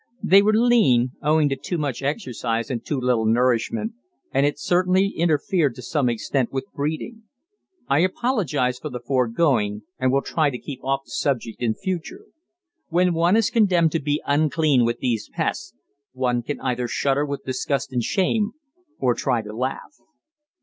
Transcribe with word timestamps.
They 0.23 0.41
were 0.41 0.57
lean, 0.57 1.11
owing 1.21 1.47
to 1.49 1.55
too 1.55 1.77
much 1.77 2.01
exercise 2.01 2.71
and 2.71 2.83
too 2.83 2.99
little 2.99 3.27
nourishment, 3.27 3.93
and 4.31 4.47
it 4.47 4.57
certainly 4.57 5.09
interfered 5.09 5.75
to 5.75 5.83
some 5.83 6.09
extent 6.09 6.51
with 6.51 6.65
breeding. 6.73 7.21
I 7.87 7.99
apologize 7.99 8.79
for 8.79 8.89
the 8.89 8.99
foregoing, 8.99 9.83
and 9.99 10.11
will 10.11 10.23
try 10.23 10.49
to 10.49 10.57
keep 10.57 10.83
off 10.83 11.01
the 11.05 11.11
subject 11.11 11.61
in 11.61 11.75
future. 11.75 12.25
When 12.89 13.13
one 13.13 13.35
is 13.35 13.51
condemned 13.51 13.91
to 13.91 13.99
be 13.99 14.23
unclean 14.25 14.85
with 14.85 15.01
these 15.01 15.29
pests, 15.29 15.75
one 16.13 16.41
can 16.41 16.59
either 16.61 16.87
shudder 16.87 17.23
with 17.23 17.43
disgust 17.45 17.93
and 17.93 18.01
shame, 18.01 18.53
or 18.97 19.13
try 19.13 19.43
to 19.43 19.53
laugh. 19.55 19.99